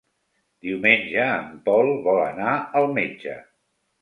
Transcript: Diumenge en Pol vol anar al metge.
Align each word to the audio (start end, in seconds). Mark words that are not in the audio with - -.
Diumenge 0.67 1.27
en 1.33 1.51
Pol 1.67 1.93
vol 2.09 2.19
anar 2.23 2.57
al 2.81 2.89
metge. 2.97 3.39